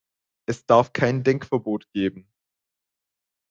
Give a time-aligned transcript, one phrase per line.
[0.47, 2.27] Es darf kein Denkverbot geben.